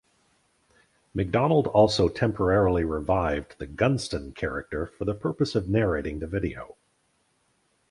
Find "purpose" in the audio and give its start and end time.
5.13-5.53